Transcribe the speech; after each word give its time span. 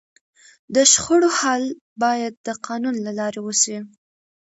د 0.75 0.75
شخړو 0.91 1.29
حل 1.39 1.63
باید 2.03 2.33
د 2.47 2.49
قانون 2.67 2.95
له 3.05 3.11
لارې 3.19 3.39
وسي. 3.43 3.77